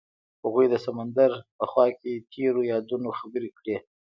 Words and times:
هغوی 0.43 0.65
د 0.69 0.75
سمندر 0.85 1.31
په 1.57 1.65
خوا 1.71 1.85
کې 1.99 2.11
تیرو 2.31 2.61
یادونو 2.71 3.09
خبرې 3.19 3.49
کړې. 3.57 3.77